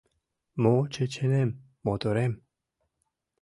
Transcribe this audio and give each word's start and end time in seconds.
—Мо, 0.61 0.75
чеченем, 0.93 1.49
моторем 1.85 2.33